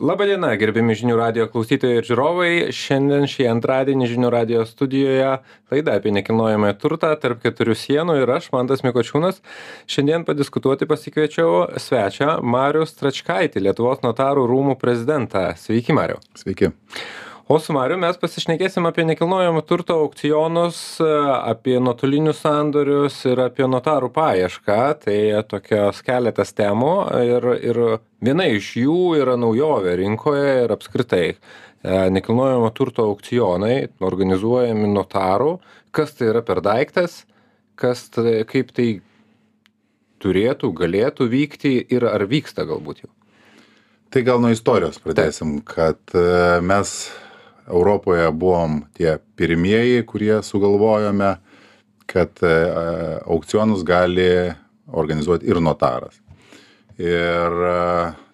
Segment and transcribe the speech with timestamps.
[0.00, 2.52] Labadiena, gerbiami žinių radio klausytojai ir žiūrovai.
[2.72, 5.34] Šiandien šį antradienį žinių radio studijoje
[5.68, 9.42] laida apie nekilnojamąją turtą tarp keturių sienų ir aš, Mantas Mikočiūnas.
[9.92, 15.50] Šiandien padiskutuoti pasikviečiau svečią Mariu Stračkaitį, Lietuvos notarų rūmų prezidentą.
[15.60, 16.16] Sveiki, Mariu.
[16.32, 16.72] Sveiki
[17.50, 24.12] o su marium mes pasišnekėsim apie nekilnojamo turto aukcionus apie nuotolinius sandorius ir apie notarų
[24.14, 24.76] paiešką.
[25.02, 25.16] Tai
[25.50, 26.92] tokios keletas temų
[27.26, 27.80] ir ir
[28.22, 31.34] viena iš jų yra naujovė rinkoje ir apskritai e,
[32.14, 35.56] nekilnojamo turto aukcionai organizuojami notarų.
[35.90, 37.24] Kas tai yra per daiktas?
[37.74, 38.92] Kas tai kaip tai
[40.22, 43.10] turėtų galėtų vykti ir ar vyksta galbūt jau?
[44.14, 46.94] Tai gal nuo istorijos pradėsim, kad e, mes
[47.68, 51.36] Europoje buvom tie pirmieji, kurie sugalvojome,
[52.06, 52.54] kad e,
[53.26, 54.52] aukcionus gali
[54.86, 56.18] organizuoti ir notaras.
[56.98, 57.76] Ir e,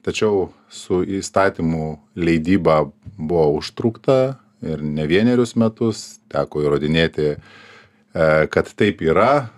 [0.06, 2.80] tačiau su įstatymų leidyba
[3.16, 9.48] buvo užtrukta ir ne vienerius metus teko įrodinėti, e, kad taip yra,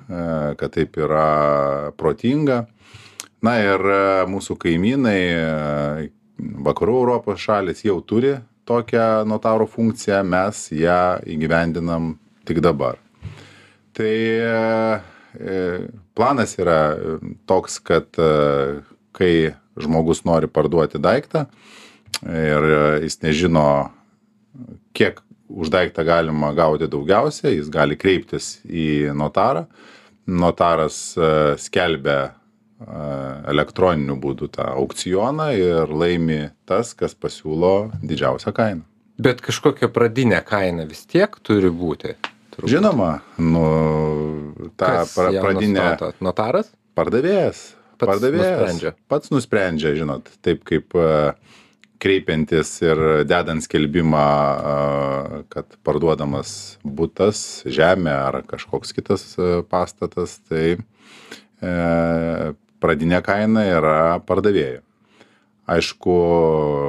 [0.58, 2.64] kad taip yra protinga.
[3.46, 3.84] Na ir
[4.26, 5.18] mūsų kaimynai,
[6.66, 8.34] vakarų Europos šalis jau turi
[8.68, 12.12] tokią notaro funkciją, mes ją įgyvendinam
[12.48, 12.98] tik dabar.
[13.96, 14.52] Tai e,
[16.14, 16.80] planas yra
[17.48, 18.82] toks, kad e,
[19.16, 19.32] kai
[19.78, 21.46] žmogus nori parduoti daiktą
[22.24, 22.64] ir
[23.04, 23.64] jis nežino,
[24.96, 29.64] kiek už daiktą galima gauti daugiausia, jis gali kreiptis į notarą.
[30.28, 32.34] Notaras e, skelbia
[32.78, 38.84] elektroniniu būdu tą aukcioną ir laimi tas, kas pasiūlo didžiausią kainą.
[39.18, 42.14] Bet kažkokia pradinė kaina vis tiek turi būti.
[42.54, 42.70] Turbūt.
[42.70, 43.10] Žinoma,
[43.42, 43.64] nu,
[44.78, 45.80] ta pra, pradinė.
[45.80, 46.12] Nustato?
[46.22, 46.70] Notaras?
[46.98, 47.64] Pardavėjas.
[47.98, 48.52] Pats pardavėjas.
[48.54, 48.92] Nusprendžia.
[49.10, 51.34] Pats nusprendžia, žinot, taip kaip uh,
[51.98, 54.22] kreipiantis ir dedant skelbimą,
[55.50, 59.26] kad parduodamas būtas, žemė ar kažkoks kitas
[59.70, 63.96] pastatas, tai uh, pradinė kaina yra
[64.26, 64.82] pardavėjo.
[65.68, 66.14] Aišku,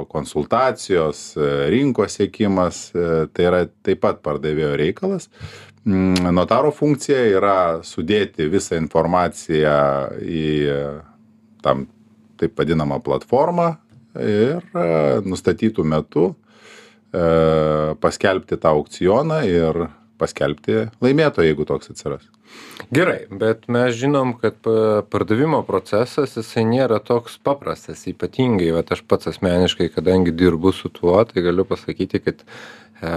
[0.08, 1.34] konsultacijos,
[1.68, 5.28] rinkos sėkimas, tai yra taip pat pardavėjo reikalas.
[5.84, 9.76] Mm, notaro funkcija yra sudėti visą informaciją
[10.24, 10.46] į
[11.64, 11.88] tam
[12.40, 13.74] taip vadinamą platformą
[14.24, 14.64] ir
[15.28, 16.30] nustatytų metu
[17.12, 19.88] paskelbti tą aukcioną ir
[20.20, 22.28] paskelbti laimėtoją, jeigu toks atsiras.
[22.90, 24.66] Gerai, bet mes žinom, kad
[25.12, 31.20] pardavimo procesas jisai nėra toks paprastas, ypatingai, va, aš pats asmeniškai, kadangi dirbu su tuo,
[31.30, 33.12] tai galiu pasakyti, kad e,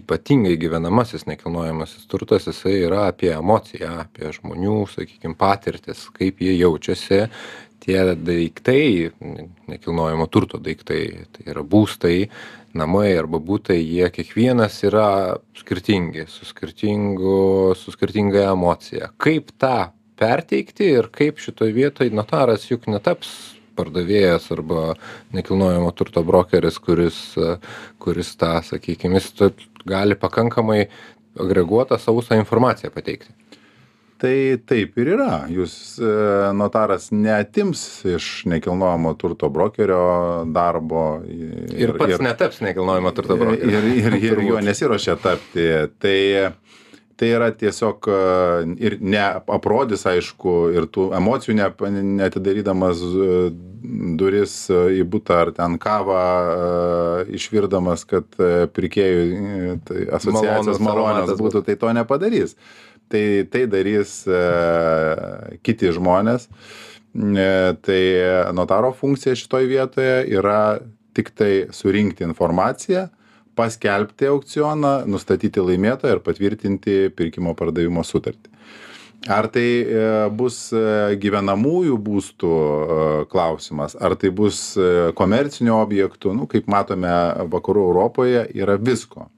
[0.00, 7.26] ypatingai gyvenamasis nekilnojamasis turtas, jisai yra apie emociją, apie žmonių, sakykime, patirtis, kaip jie jaučiasi,
[7.84, 9.10] tie daiktai,
[9.68, 11.02] nekilnojamo turto daiktai,
[11.34, 12.28] tai yra būstai,
[12.74, 19.10] namai arba butai jie kiekvienas yra skirtingi su su skirtinga emocija.
[19.16, 24.94] Kaip tą perteikti ir kaip šitoj vietoj notaras juk netaps pardavėjas arba
[25.34, 27.18] nekilnojamo turto brokeris kuris
[27.98, 29.32] kuris tą sakykim jis
[29.84, 30.86] gali pakankamai
[31.40, 33.34] agreguotą sausą informaciją pateikti
[34.20, 35.44] tai taip ir yra.
[35.52, 36.10] Jūs e,
[36.56, 37.82] notaras neatims
[38.14, 44.62] iš nekilnojamo turto brokerio darbo ir pats netaps nekilnojamo turto brokeriu ir ir ir juo
[44.64, 45.68] nesiruošia tapti.
[45.98, 46.18] Tai
[47.14, 48.22] tai yra tiesiog e,
[48.86, 51.68] ir neaprodys aišku ir tų emocijų ne
[52.18, 53.36] neatidarydamas e,
[54.18, 56.22] duris į butą ar ten kavą
[57.36, 58.24] išvirdamas kad
[58.74, 61.60] pirkėjui tai asociacijos malonios būtų.
[61.66, 62.56] tai to nepadarys
[63.08, 64.40] tai tai darys e,
[65.64, 66.48] kiti žmonės.
[67.14, 67.50] E,
[67.84, 68.02] tai
[68.56, 70.78] notaro funkcija šitoj vietoje yra
[71.14, 73.06] tik tai surinkti informaciją,
[73.54, 78.50] paskelbti aukcioną, nustatyti laimėtoją ir patvirtinti pirkimo pardavimo sutartį.
[79.30, 80.66] Ar tai e, bus
[81.22, 82.56] gyvenamųjų būstų
[83.32, 84.74] klausimas, ar tai bus
[85.16, 87.14] komercinių objektų, nu, kaip matome,
[87.52, 89.30] vakarų Europoje yra visko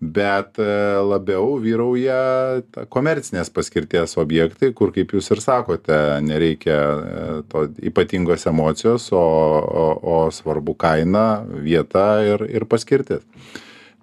[0.00, 0.66] bet e,
[1.04, 9.10] labiau vyrauja komercinės paskirties objektai kur kaip jūs ir sakote nereikia e, to ypatingos emocijos
[9.12, 13.20] o o o svarbu kaina vieta ir ir paskirtis.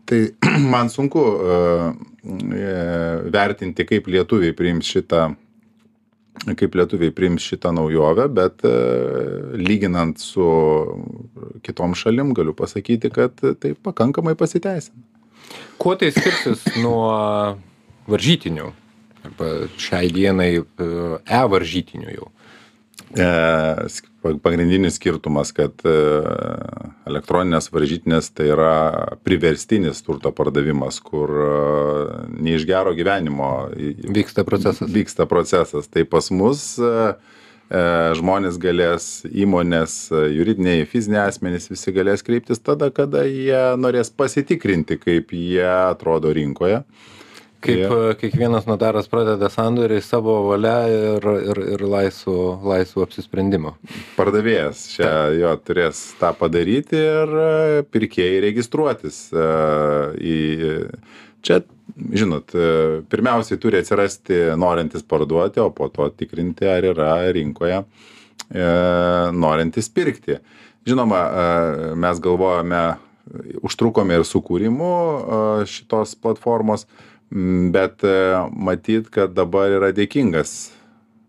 [0.05, 0.21] Tai
[0.73, 1.57] man sunku e,
[3.33, 5.33] vertinti kaip lietuviai priims šitą
[6.53, 8.61] kaip lietuviai priims šitą naujovę bet
[9.57, 10.45] lyginant su
[11.65, 15.16] kitom šalim galiu pasakyti kad tai pakankamai pasiteisina
[15.77, 17.11] Kuo tai skirsis nuo
[18.09, 18.71] varžytinių?
[19.27, 19.51] Arba
[19.81, 22.31] šiai dienai e varžytinių jau?
[23.15, 23.27] E,
[24.43, 25.93] pagrindinis skirtumas, kad e,
[27.07, 28.73] elektroninės varžytinės tai yra
[29.23, 31.51] priverstinis turto pardavimas, kur e,
[32.35, 33.51] ne iš gero gyvenimo
[34.11, 34.91] vyksta procesas.
[34.91, 35.87] Vyksta procesas.
[35.87, 36.65] Tai pas mus
[37.67, 39.97] žmonės galės, įmonės,
[40.31, 46.85] juridiniai, fiziniai asmenys visi galės kreiptis tada, kada jie norės pasitikrinti, kaip jie atrodo rinkoje
[47.67, 48.13] kaip ja.
[48.19, 52.37] kiekvienas notaras pradeda sandorį savo valia ir, ir, ir laisvų,
[52.67, 53.73] laisvų apsisprendimo.
[54.17, 55.21] Pardavėjas čia Ta.
[55.35, 57.47] jo turės tą padaryti ir e,
[57.93, 59.21] pirkėjai registruotis.
[59.33, 59.47] E,
[60.21, 60.37] į,
[61.47, 61.61] čia,
[62.13, 62.67] žinot, e,
[63.09, 67.83] pirmiausiai turi atsirasti norintis parduoti, o po to tikrinti, ar yra rinkoje
[69.35, 70.37] norintis pirkti.
[70.87, 71.17] Žinoma,
[71.99, 72.81] mes galvojame,
[73.65, 74.91] užtrukome ir sukūrimu
[75.67, 76.85] šitos platformos,
[77.71, 78.17] bet e,
[78.55, 80.71] matyt, kad dabar yra dėkingas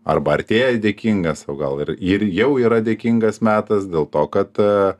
[0.09, 4.94] arba artėja dėkingas, o gal ir, ir jau yra dėkingas metas dėl to, kad e,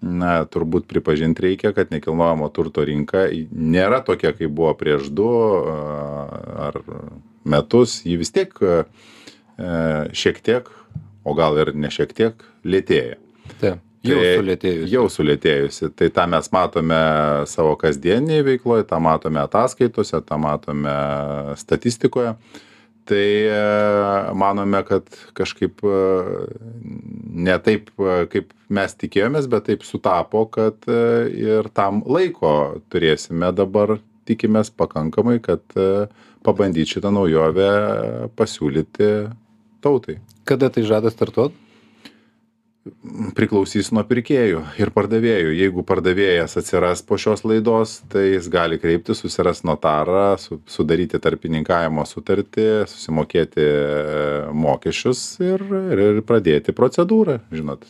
[0.00, 5.76] na, turbūt pripažinti reikia, kad nekilnojamo turto rinka nėra tokia, kaip buvo prieš du e,
[6.68, 6.80] ar
[7.44, 8.54] metus, ji vis tiek
[10.16, 10.68] šiek tiek,
[11.24, 13.20] o gal ir ne šiek tiek, lėtėja.
[13.60, 13.86] Taip.
[14.00, 14.88] Jau tai sulėtėjusi.
[14.94, 15.90] Jau sulėtėjusi.
[15.92, 17.00] Tai tą mes matome
[17.50, 20.94] savo kasdienėje veikloje, tą matome ataskaitose, tą matome
[21.60, 22.32] statistikoje.
[23.10, 23.54] Tai e,
[24.38, 26.02] manome, kad kažkaip e,
[27.34, 30.86] ne taip, e, kaip mes tikėjomės, bet taip sutapo, kad
[31.34, 32.52] ir tam laiko
[32.92, 33.96] turėsime dabar,
[34.30, 35.64] tikimės pakankamai, kad
[36.46, 37.70] pabandyti šitą naujovę
[38.38, 39.10] pasiūlyti
[39.82, 40.20] tautai.
[40.46, 41.69] Kada tai žada startuoti?
[43.36, 45.52] Priklausys nuo pirkėjų ir pardavėjų.
[45.52, 52.06] Jeigu pardavėjas atsiras po šios laidos tai jis gali kreiptis susirast notarą su sudaryti tarpininkavimo
[52.08, 53.76] sutartį susimokėti e,
[54.56, 57.84] mokesčius ir ir pradėti procedūrą žinot.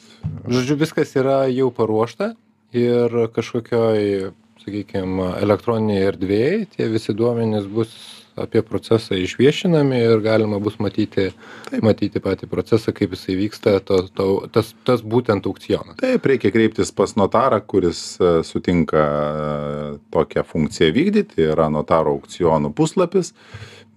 [0.50, 2.32] Žodžiu viskas yra jau paruošta
[2.74, 7.94] ir kažkokioj sakykim elektroninėj erdvėj tie visi duomenys bus
[8.42, 11.30] apie procesą išviešinami ir galima bus matyti,
[11.68, 11.84] Taip.
[11.84, 15.98] matyti patį procesą, kaip jisai vyksta, to, to, tas, tas būtent aukcionas.
[16.00, 22.72] Taip, reikia kreiptis pas notarą, kuris e, sutinka e, tokią funkciją vykdyti, yra notaro aukcionų
[22.76, 23.34] puslapis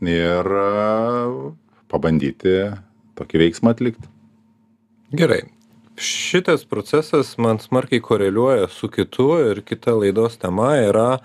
[0.03, 0.69] ir e,
[1.91, 2.57] pabandyti
[3.19, 4.09] tokį veiksmą atlikti.
[5.13, 5.43] Gerai.
[5.93, 11.19] Šitas procesas man smarkiai koreliuoja su kitu ir kita laidos tema yra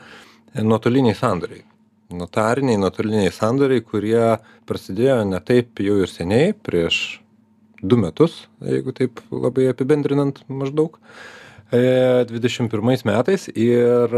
[0.61, 1.68] nuotoliniai sandoriai
[2.15, 4.39] notariniai nuotoliniai sandoriai kurie
[4.69, 7.21] prasidėjo ne taip jau ir seniai prieš
[7.83, 10.97] du metus jeigu taip labai apibendrinant maždaug
[11.71, 13.49] e, dvidešim pirmais metais.
[13.53, 14.15] Ir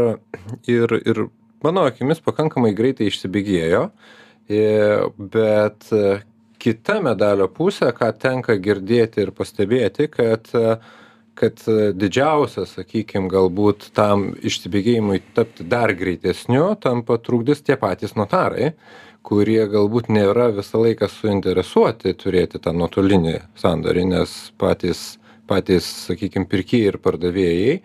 [0.71, 1.25] ir ir
[1.63, 3.83] mano akimis pakankamai greitai išsibėgėjo
[4.49, 4.63] e,
[5.35, 5.91] bet
[6.61, 10.49] kita medalio pusė ką tenka girdėti ir pastebėti kad
[11.41, 18.75] kad e, didžiausias sakykim galbūt tam išsibėgėjimui tapti dar greitesniu tampa trukdis tie patys notarai
[19.25, 25.03] kurie galbūt nėra visą laiką suinteresuoti turėti tą nuotolinį sandorį nes patys
[25.49, 27.77] patys sakykim pirkėjai ir pardavėjai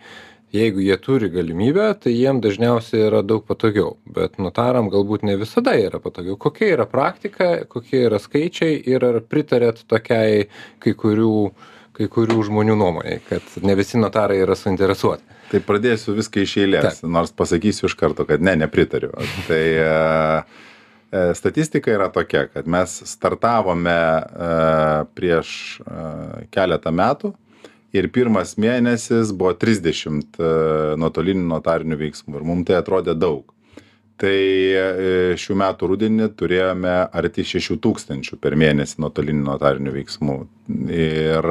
[0.54, 3.96] jeigu jie turi galimybę tai jiem dažniausiai yra daug patogiau.
[4.06, 6.38] Bet notaram galbūt ne visada yra patogiau.
[6.40, 10.46] Kokia yra praktika kokie yra skaičiai ir ar pritariat tokiai
[10.82, 11.34] kai kurių
[11.96, 15.24] kai kurių žmonių nuomonei, kad ne visi notarai yra suinteresuoti.
[15.50, 17.10] Tai pradėsiu viską iš eilės, Taip.
[17.12, 19.12] nors pasakysiu iš karto, kad ne, nepritariu.
[19.46, 20.60] Tai uh,
[21.38, 25.80] statistika yra tokia, kad mes startavome uh, prieš
[26.52, 27.32] keletą metų
[27.96, 30.40] ir pirmas mėnesis buvo 30
[31.00, 33.55] nuotolinių notarinių veiksmų ir mums tai atrodė daug
[34.20, 34.38] tai
[34.72, 34.86] e,
[35.40, 40.38] šių metų rudenį turėjome arti šešių tūkstančių per mėnesį nuotolinių notarinių veiksmų.
[40.92, 41.50] Ir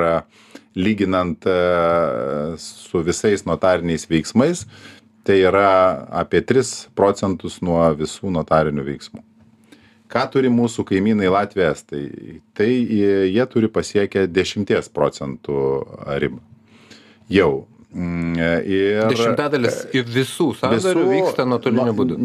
[0.75, 1.59] lyginant e,
[2.61, 4.65] su visais notariniais veiksmais
[5.25, 9.23] tai yra apie tris procentus nuo visų notarinių veiksmų.
[10.05, 12.03] Ką turi mūsų kaimynai latviai estai?
[12.53, 15.57] Tai jie turi pasiekę dešimties procentų
[16.21, 16.43] ribą.
[17.33, 22.17] Jau ir Dešimtadalis visų sandorių visų, vyksta nuotoliniu nu, būdu.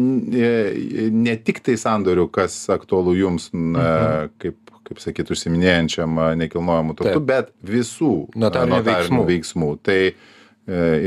[1.15, 4.33] Ne tik tai sandorių, kas aktualu jums, mhm.
[4.41, 4.59] kaip,
[4.89, 9.25] kaip sakyt, užsiminėjančiam nekilnojamų turtų, bet visų notarinių, veiksmų.
[9.29, 9.73] veiksmų.
[9.87, 10.15] Tai e,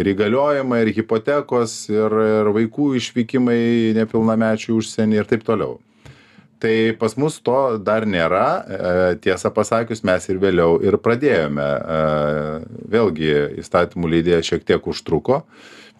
[0.00, 3.60] ir įgaliojimai, ir hipotekos, ir, ir vaikų išvykimai
[4.00, 5.76] nepilnamečių užsienį ir taip toliau
[6.64, 8.48] tai pas mus to dar nėra.
[8.64, 8.92] E,
[9.24, 11.64] tiesą pasakius mes ir vėliau ir pradėjome.
[11.64, 11.98] E,
[12.94, 15.42] vėlgi įstatymų leidėjas šiek tiek užtruko.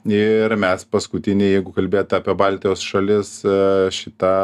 [0.08, 3.58] Ir mes paskutinį jeigu kalbėt apie baltijos šalis e,
[3.92, 4.36] šitą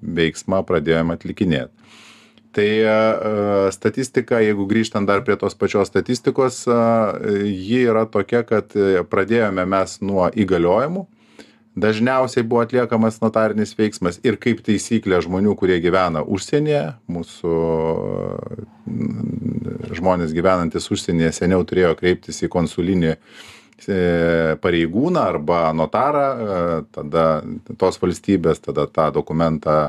[0.00, 1.74] veiksmą pradėjom atlikinėt.
[2.58, 2.68] Tai
[3.70, 8.72] statistika, jeigu grįžtant dar prie tos pačios statistikos, ji yra tokia, kad
[9.12, 11.04] pradėjome mes nuo įgaliojimų,
[11.76, 17.54] dažniausiai buvo atliekamas notarinis veiksmas ir kaip taisyklė žmonių, kurie gyvena užsienyje, mūsų
[18.88, 23.18] mm, žmonės gyvenantis užsienyje seniau turėjo kreiptis į konsulinį e,
[24.62, 27.26] pareigūną arba notarą, e, tada
[27.78, 29.80] tos valstybės tada tą dokumentą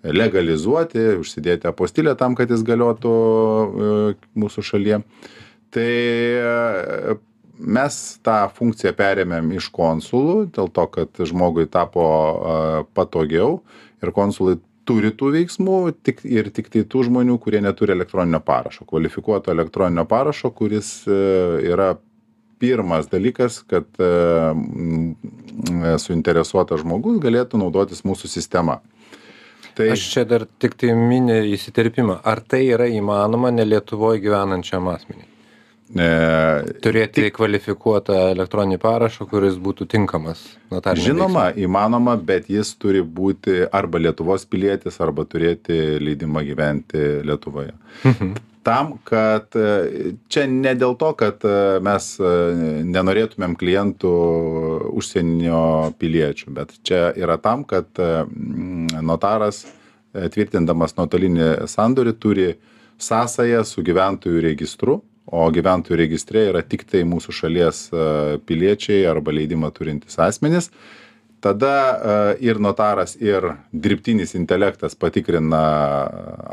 [0.00, 5.02] legalizuoti, užsidėti apostilę tam, kad jis galiotų e, mūsų šalyje.
[5.70, 5.90] Tai
[7.60, 12.04] mes tą funkciją perėmėm iš konsulų dėl to kad žmogui tapo
[12.96, 13.60] patogiau
[14.00, 19.52] ir konsulai turi tų veiksmų tik ir tiktai tų žmonių kurie neturi elektroninio parašo kvalifikuoto
[19.52, 21.18] elektroninio parašo kuris e,
[21.70, 21.92] yra
[22.60, 24.10] pirmas dalykas kad e,
[26.02, 28.80] suinteresuotas žmogus galėtų naudotis mūsų sistema
[29.74, 29.86] Tai...
[29.94, 32.18] Aš čia dar tik tai mini įsiterpimą.
[32.26, 35.29] Ar tai yra įmanoma ne Lietuvoje gyvenančiam asmeniui?
[35.90, 37.32] E, Turėti tik...
[37.34, 41.64] kvalifikuotą elektroninį parašą, kuris būtų tinkamas Žinoma, veiksmui.
[41.66, 47.74] įmanoma, bet jis turi būti arba Lietuvos pilietis, arba turėti leidimą gyventi Lietuvoje.
[48.04, 48.38] Mhm.
[48.62, 54.14] Tam, kad e, čia ne dėl to, kad e, mes nenorėtumėm klientų
[54.94, 57.88] užsienio piliečių, bet čia yra tam, kad
[59.00, 59.64] notaras
[60.12, 62.50] tvirtindamas nuotolinį sandorį turi
[63.00, 68.06] sąsają su gyventojų registru o gyventojų registre yra tiktai mūsų šalies e,
[68.46, 70.70] piliečiai arba leidimą turintys asmenys.
[71.40, 75.62] Tada e, ir notaras ir dirbtinis intelektas patikrina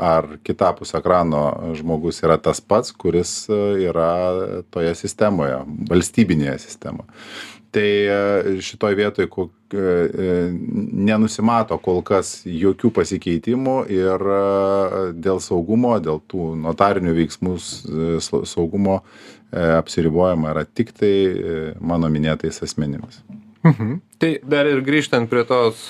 [0.00, 4.10] ar kitapus ekrano žmogus yra tas pats kuris e, yra
[4.72, 7.10] toje sistemoje valstybinėje sistemoje
[7.70, 10.36] tai e, šitoj vietoj ko e, e,
[11.08, 14.28] nenusimato kol kas jokių pasikeitimų ir
[15.16, 17.56] dėl saugumo dėl tų notarinių veiksmų
[18.48, 19.02] saugumo
[19.52, 23.22] apsiribojama yra tiktai mano minėtais asmenimis
[23.68, 23.96] Mhm.
[24.22, 25.80] Tai dar ir grįžtant prie, tos,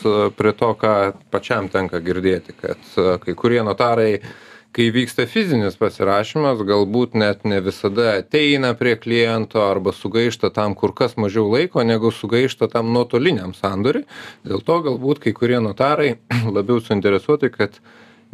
[0.41, 0.93] prie to, ką
[1.31, 2.81] pačiam tenka girdėti, kad
[3.21, 4.31] kai kurie notarai uh,
[4.77, 10.93] kai vyksta fizinis pasirašymas galbūt net ne visada ateina prie kliento arba sugaišta tam kur
[10.97, 14.05] kas mažiau laiko negu sugaišta tam nuotoliniam sandoriui.
[14.45, 16.19] Dėl to galbūt kai kurie notarai
[16.57, 17.81] labiau suinteresuoti kad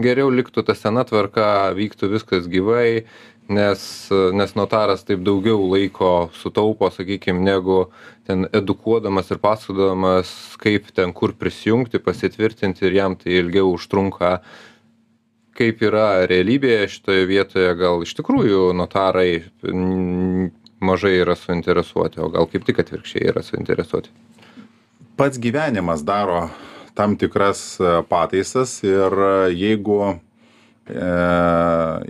[0.02, 3.04] geriau liktų ta sena tvarka vyktų viskas gyvai
[3.48, 7.90] nes nes notaras taip daugiau laiko sutaupo sakykim negu
[8.26, 14.40] ten edukuodamas ir pasakodamas kaip ten kur prisijungti pasitvirtinti ir jam tai ilgiau užtrunka
[15.58, 19.42] kaip yra realybėje šitoje vietoje gal iš tikrųjų notarai
[20.84, 24.12] mažai yra suinteresuoti, o gal kaip tik atvirkščiai yra suinteresuoti?
[25.16, 26.49] Pats gyvenimas daro
[26.94, 31.06] tam tikras e, pataisas ir e, jeigu e,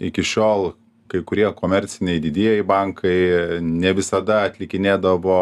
[0.09, 0.73] iki šiol
[1.15, 3.17] kai kurie komerciniai didieji bankai
[3.63, 5.39] ne visada atlikinėdavo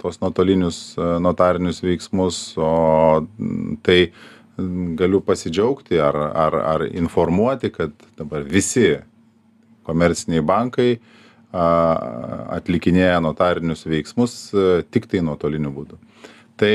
[0.00, 2.70] tos nuotolinius e, notarinius veiksmus, o
[3.86, 4.00] tai
[4.96, 8.96] galiu pasidžiaugti ar, ar, ar informuoti, kad dabar visi
[9.86, 10.90] komerciniai bankai
[11.56, 14.34] atlikinėja notarinius veiksmus
[14.92, 15.98] tik tai nuotoliniu būdu.
[16.56, 16.72] Tai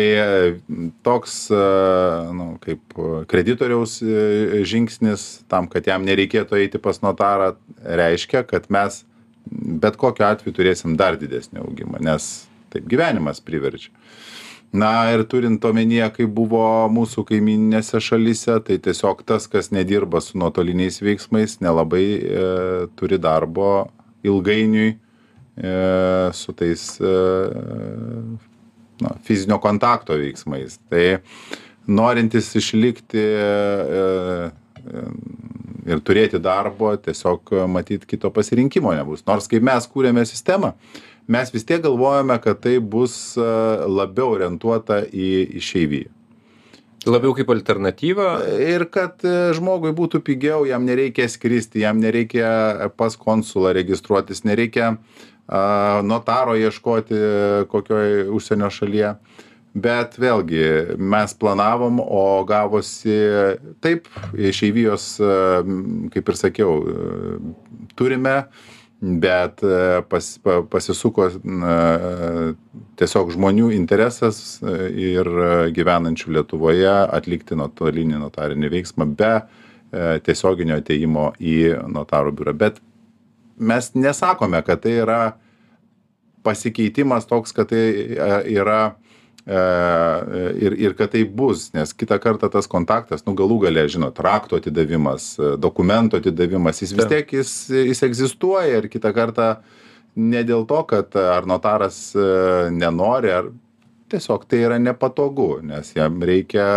[1.05, 1.35] toks,
[2.37, 9.01] nu, kaip kreditoriaus e, žingsnis tam, kad jam nereikėtų eiti pas notarą, reiškia, kad mes
[9.49, 12.29] bet kokiu atveju turėsim dar didesnį augimą, nes
[12.71, 13.89] taip gyvenimas priverčia
[14.73, 16.63] na ir turint omenyje kaip buvo
[16.95, 22.45] mūsų kaimyninėse šalyse tai tiesiog tas kas nedirba su nuotoliniais veiksmais nelabai e,
[22.95, 23.89] turi darbo
[24.23, 25.73] ilgainiui e,
[26.37, 27.15] su tais e,
[29.03, 30.79] na, fizinio kontakto veiksmais.
[30.87, 31.19] Tai
[31.91, 33.25] norintis išlikti
[35.87, 39.25] ir turėti darbo, tiesiog matyt kito pasirinkimo nebus.
[39.27, 40.73] Nors kaip mes kūrėme sistemą,
[41.31, 43.45] mes vis tiek galvojame, kad tai bus e,
[43.87, 46.11] labiau orientuota į išeiviją.
[47.09, 48.27] Labiau kaip alternatyva.
[48.61, 54.91] Ir kad e, žmogui būtų pigiau, jam nereikia skristi, jam nereikia pas konsulą registruotis, nereikia
[54.93, 55.31] uh,
[56.03, 57.15] notaro ieškoti
[57.67, 59.15] kokioj užsienio šalyje.
[59.71, 63.15] Bet vėlgi mes planavom, o gavosi
[63.79, 65.05] taip, išeivijos,
[66.11, 66.73] kaip ir sakiau,
[67.95, 71.75] turime uh, bet e, pas, pa, pasisuko na,
[73.01, 74.75] tiesiog žmonių interesas e,
[75.15, 75.29] ir
[75.73, 81.57] gyvenančių Lietuvoje atlikti nuotolinį notarinį veiksmą be e, tiesioginio ateimo į
[81.89, 82.53] notarų biurą.
[82.61, 82.77] Bet
[83.57, 85.21] mes nesakome, kad tai yra
[86.45, 87.81] pasikeitimas toks, kad tai
[88.53, 88.81] yra
[89.47, 94.59] ir, ir kad tai bus, nes kitą kartą tas kontaktas, nu galų gale, žinot, rakto
[94.61, 99.49] atidavimas, dokumento atidavimas, jis vis tiek jis, jis egzistuoja ir kitą kartą
[100.15, 102.11] ne dėl to, kad ar notaras
[102.75, 103.51] nenori, ar
[104.11, 106.67] tiesiog tai yra nepatogu, nes jam reikia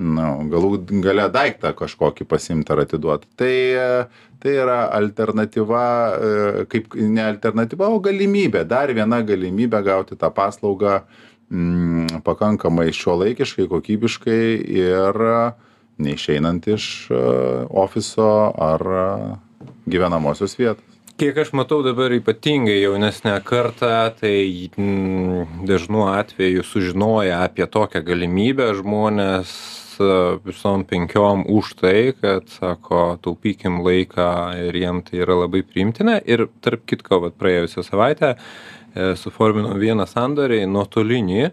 [0.00, 0.72] nu, galų
[1.04, 3.28] gale daiktą kažkokį pasimti ar atiduoti.
[3.38, 3.54] Tai,
[4.42, 5.86] tai yra alternatyva,
[6.72, 11.00] kaip ne alternatyva, o galimybė, dar viena galimybė gauti tą paslaugą
[12.24, 14.44] pakankamai šiuolaikiškai, kokybiškai
[14.80, 15.18] ir
[16.00, 16.84] neišeinant iš
[17.70, 18.86] ofiso ar
[19.90, 20.86] gyvenamosios vietos.
[21.20, 28.70] Kiek aš matau dabar ypatingai jaunesnę kartą, tai mm, dažnu atveju sužinoja apie tokią galimybę
[28.78, 29.52] žmonės
[30.46, 34.30] visom penkiom už tai, kad, sako, taupykim laiką
[34.70, 36.16] ir jiem tai yra labai priimtina.
[36.24, 41.50] Ir tarp kitko, vat, praėjusią savaitę E, suforminom vieną sandorį nuotolinį,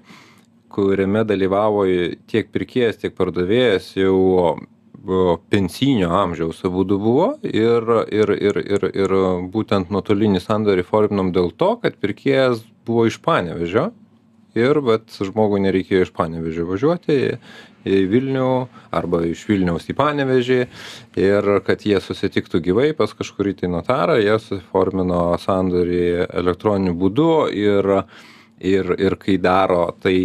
[0.74, 1.86] kuriame dalyvavo
[2.29, 4.58] tiek pirkėjas, tiek pardavėjas jau
[5.50, 9.13] pensinio amžiaus abudu buvo ir, ir, ir, ir, ir
[9.53, 13.91] būtent nuotolinį sandorį forminom dėl to, kad pirkėjas buvo iš Panevežio
[14.58, 17.38] ir vat žmogui nereikėjo iš Panevežio važiuoti
[17.88, 18.51] į Vilnių
[18.96, 20.60] arba iš Vilniaus į Panevežį.
[21.20, 27.91] Ir kad jie susitiktų gyvai pas kažkurį tai notarą, jie suformino sandorį elektroniniu būdu ir,
[28.60, 30.17] ir, ir kai daro tai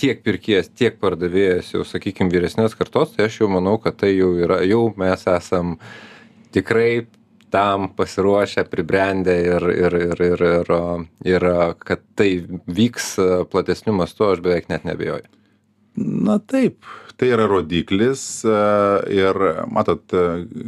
[0.00, 4.32] tiek pirkėjas, tiek pardavėjas jau, sakykime, vyresnės kartos, tai aš jau manau, kad tai jau
[4.40, 5.76] yra, jau mes esam
[6.54, 7.06] tikrai
[7.50, 10.72] tam pasiruošę, pribrendę ir, ir, ir, ir, ir,
[11.34, 11.48] ir
[11.82, 12.30] kad tai
[12.70, 13.12] vyks
[13.50, 15.39] platesniu mastu, aš beveik net nebejoju
[16.00, 16.84] na taip
[17.20, 18.60] tai yra rodiklis e,
[19.12, 19.36] ir
[19.68, 20.24] matot e,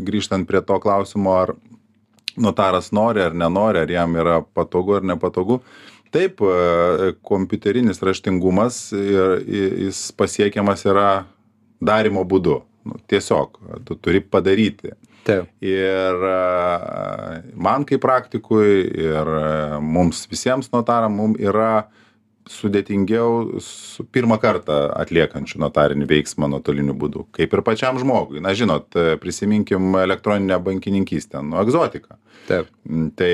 [0.06, 1.54] grįžtant prie to klausimo ar
[2.36, 5.62] notaras nori ar nenori ar jam yra patogu ar nepatogu
[6.12, 9.38] taip e, kompiuterinis raštingumas ir
[9.86, 11.08] jis pasiekiamas yra
[11.80, 13.56] darymo būdu nu, tiesiog
[13.88, 15.46] tu turi padaryti Taip.
[15.62, 16.16] Ir
[17.54, 19.28] man kaip praktikui ir
[19.78, 21.84] mums visiems notaram mums yra
[22.50, 28.42] sudėtingiau su pirmą kartą atliekančiu notarinį veiksmą nuotoliniu būdu kaip ir pačiam žmogui.
[28.42, 32.70] Na žinot prisiminkim elektroninę bankininkystę nu egzotika taip.
[32.88, 33.32] Mm, tai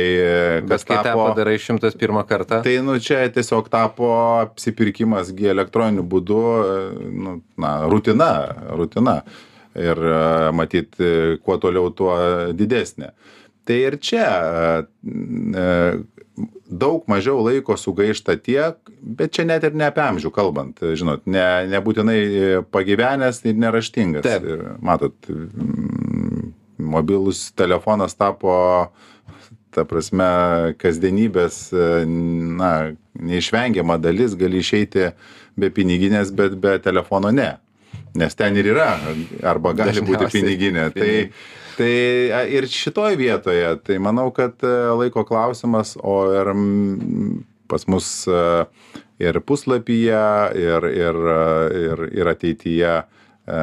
[0.69, 2.61] kas kai tą padarai šimtas pirmą kartą?
[2.65, 4.11] Tai nu čia tiesiog tapo
[4.43, 6.43] apsipirkimas gi elektroniniu būdu
[7.13, 8.33] nu na rutina
[8.79, 9.23] rutina.
[9.79, 9.99] Ir
[10.59, 10.97] matyt
[11.45, 12.15] kuo toliau tuo
[12.57, 13.13] didesnė.
[13.69, 14.27] Tai ir čia
[16.69, 21.45] daug mažiau laiko sugaišta tie bet čia net ir ne apie amžių kalbant žinot ne
[21.73, 22.21] nebūtinai
[22.73, 24.29] pagyvenęs ir neraštingas.
[24.29, 28.57] Ir matot mm, mobilus telefonas tapo
[29.75, 30.29] ta prasme
[30.81, 31.69] kasdienybės
[32.09, 32.73] na
[33.19, 35.11] neišvengiama dalis gali išeiti
[35.59, 37.55] be piniginės bet be telefono ne
[38.19, 38.91] nes ten ir yra
[39.47, 40.91] arba gali būti piniginė.
[40.97, 41.13] Tai
[41.79, 41.93] tai
[42.59, 46.51] ir šitoj vietoje tai manau kad e, laiko klausimas o ir
[47.71, 48.43] pas mus e,
[49.23, 50.25] ir puslapyje
[50.59, 51.39] ir ir e,
[51.85, 52.99] ir ir ateityje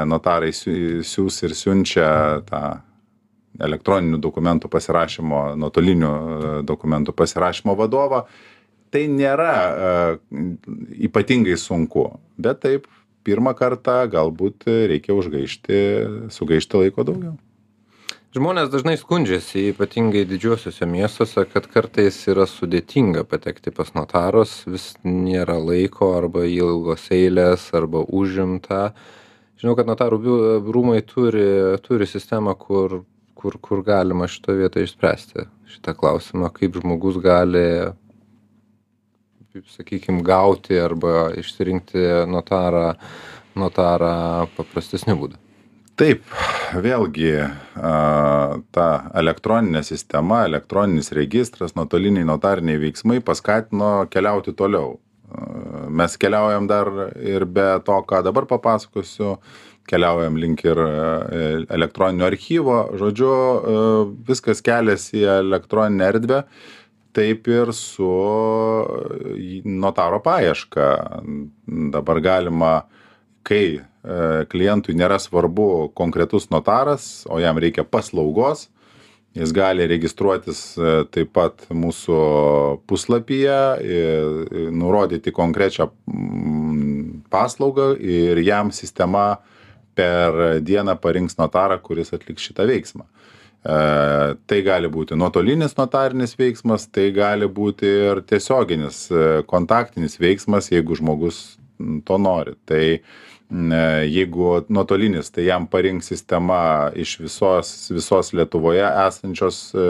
[0.09, 2.09] notarai siųs ir siunčia
[2.47, 2.61] tą
[3.61, 6.09] elektroninių dokumentų pasirašymo nuotolinių
[6.65, 8.23] dokumentų pasirašymo vadovą.
[8.89, 9.51] Tai nėra
[11.05, 12.07] ypatingai sunku
[12.41, 12.87] bet taip
[13.25, 15.81] pirmą kartą galbūt reikia užgaišti
[16.33, 17.35] sugaišti laiko daugiau.
[18.35, 25.55] Žmonės dažnai skundžiasi ypatingai didžiuosiuose miestuose kad kartais yra sudėtinga patekti pas notarus vis nėra
[25.55, 28.89] laiko arba ilgos eilės arba užimta.
[29.55, 30.19] Žinau kad notarų
[30.67, 31.47] rūmai turi
[31.85, 33.05] turi sistemą kur
[33.39, 37.63] kur kur galima šitoj vietoj išspręsti šitą klausimą kaip žmogus gali
[39.55, 42.89] kaip sakykim gauti arba išsirinkti notarą
[43.55, 45.39] notarą paprastesniu būdu?
[45.95, 46.27] Taip
[46.83, 47.31] vėlgi
[48.75, 48.87] ta
[49.21, 54.97] elektroninė sistema elektroninis registras nuotoliniai notariniai veiksmai paskatino keliauti toliau.
[55.87, 59.37] Mes keliaujam dar ir be to ką dabar papasakosiu.
[59.87, 60.79] Keliaujam link ir
[61.71, 62.79] elektroninio archyvo.
[62.99, 63.33] Žodžiu
[64.27, 66.47] viskas keliasi į elektroninę erdvę
[67.15, 68.11] taip ir su
[69.63, 70.87] notaro paieška
[71.95, 72.73] dabar galima
[73.45, 78.67] kai E, klientui nėra svarbu konkretus notaras, o jam reikia paslaugos,
[79.35, 82.19] jis gali registruotis e, taip pat mūsų
[82.85, 83.57] puslapyje,
[84.75, 89.39] nurodyti konkrečią mm, paslaugą ir jam sistema
[89.97, 93.07] per dieną parinks notarą, kuris atliks šitą veiksmą.
[93.65, 93.75] E,
[94.45, 99.07] tai gali būti nuotolinis notarinis veiksmas, tai gali būti ir tiesioginis
[99.49, 101.57] kontaktinis veiksmas, jeigu žmogus
[102.05, 102.53] to nori.
[102.69, 102.83] Tai
[104.09, 109.83] jeigu nuotolinis, tai jam parinks sistema iš visos, visos Lietuvoje esančios e,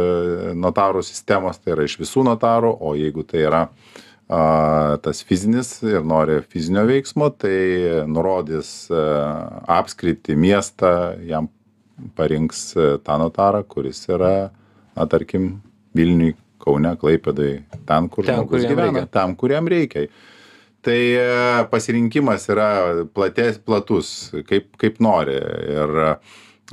[0.55, 3.67] notarų sistemos, tai yra iš visų notarų, o jeigu tai yra
[4.25, 10.89] tas fizinis ir nori fizinio veiksmo, tai nurodys apskritį miestą,
[11.29, 11.45] jam
[12.15, 14.49] parinks e, tą notarą, kuris yra,
[14.95, 15.59] na, tarkim,
[15.95, 17.51] Vilniui, Kaune, Klaipėdai,
[17.87, 19.11] ten, kur Ten, žmogus gyvena, reikia.
[19.11, 20.07] tam, kur jam reikia.
[20.85, 21.27] Tai e,
[21.71, 22.69] pasirinkimas yra
[23.15, 24.09] plates, platus,
[24.49, 25.37] kaip, kaip nori.
[25.71, 26.09] Ir e,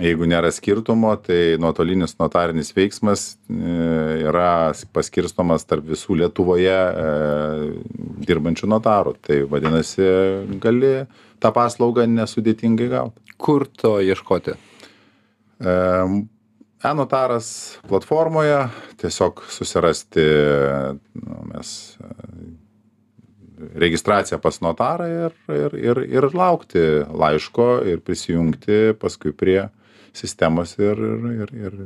[0.02, 6.78] jeigu nėra skirtumo, tai nuotolinis notarinis veiksmas yra paskirstomas tarp visų Lietuvoje
[8.24, 9.12] dirbančių notarų.
[9.20, 10.08] Tai vadinasi,
[10.64, 10.94] gali
[11.44, 13.36] tą paslaugą nesudėtingai gauti.
[13.36, 14.56] Kur to ieškoti?
[15.62, 18.56] E-notaras platformoje,
[18.98, 20.24] tiesiog susirasti
[21.14, 21.68] nu, mes
[22.02, 22.10] e,
[23.84, 29.68] registraciją pas notarą ir, ir, ir, ir laukti laiško ir prisijungti paskui prie
[30.12, 31.78] sistemos ir, ir, ir, ir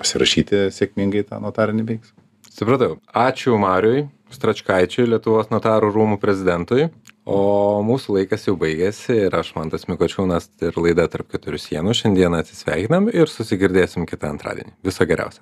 [0.00, 2.24] pasirašyti sėkmingai tą notarinį veiksmą.
[2.48, 2.96] Supratau.
[3.14, 6.88] Ačiū Mariui Stračkaičiui, Lietuvos notarų rūmų prezidentui.
[7.28, 11.92] O mūsų laikas jau baigėsi ir aš Mantas Mikočiūnas ir laida tarp keturių sienų.
[11.98, 14.72] Šiandieną atsisveikinam ir susigirdėsim kitą antradienį.
[14.88, 15.36] Viso geriausio.